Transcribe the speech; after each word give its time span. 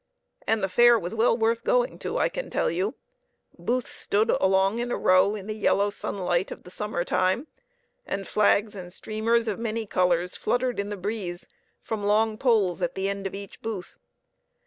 And 0.47 0.63
the 0.63 0.67
fair 0.67 0.97
was 0.97 1.13
well 1.13 1.37
worth 1.37 1.63
going 1.63 1.99
to, 1.99 2.17
I 2.17 2.27
can 2.27 2.49
tell 2.49 2.71
you! 2.71 2.95
Booths 3.59 3.91
stood 3.91 4.31
along 4.31 4.79
in 4.79 4.91
a 4.91 4.97
row 4.97 5.35
in 5.35 5.45
the 5.45 5.53
yellow 5.53 5.91
sunlight 5.91 6.49
of 6.49 6.63
the 6.63 6.71
summer 6.71 7.03
time, 7.03 7.45
and 8.03 8.27
flags 8.27 8.73
and 8.73 8.91
streamers 8.91 9.47
of 9.47 9.59
many 9.59 9.85
colors 9.85 10.35
fluttered 10.35 10.79
in 10.79 10.89
the 10.89 10.97
breeze 10.97 11.45
from 11.81 12.01
long 12.01 12.39
poles 12.39 12.81
at 12.81 12.95
the 12.95 13.09
end 13.09 13.27
of 13.27 13.35
each 13.35 13.61
booth. 13.61 13.99